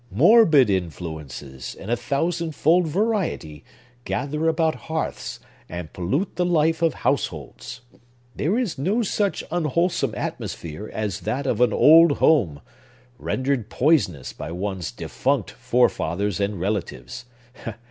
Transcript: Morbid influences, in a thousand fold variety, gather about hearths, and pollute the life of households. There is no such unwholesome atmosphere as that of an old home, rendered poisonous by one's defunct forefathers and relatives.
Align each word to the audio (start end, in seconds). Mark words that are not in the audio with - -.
Morbid 0.09 0.67
influences, 0.67 1.75
in 1.75 1.91
a 1.91 1.95
thousand 1.95 2.55
fold 2.55 2.87
variety, 2.87 3.63
gather 4.03 4.47
about 4.47 4.73
hearths, 4.73 5.39
and 5.69 5.93
pollute 5.93 6.37
the 6.37 6.43
life 6.43 6.81
of 6.81 6.95
households. 7.05 7.81
There 8.35 8.57
is 8.57 8.79
no 8.79 9.03
such 9.03 9.43
unwholesome 9.51 10.15
atmosphere 10.15 10.89
as 10.91 11.19
that 11.19 11.45
of 11.45 11.61
an 11.61 11.71
old 11.71 12.13
home, 12.13 12.61
rendered 13.19 13.69
poisonous 13.69 14.33
by 14.33 14.51
one's 14.51 14.91
defunct 14.91 15.51
forefathers 15.51 16.39
and 16.39 16.59
relatives. 16.59 17.25